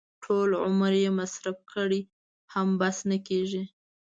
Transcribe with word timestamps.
ټول 0.23 0.49
عمر 0.65 0.93
یې 1.03 1.09
مصرف 1.19 1.57
کړي 1.71 2.01
هم 2.53 2.67
بس 2.79 2.97
نه 3.09 3.17
کېږي. 3.27 3.63